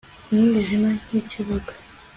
Umwijima 0.31 0.89
nkikibuga 1.03 1.73